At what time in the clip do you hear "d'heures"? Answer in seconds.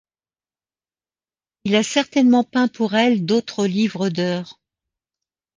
4.09-4.59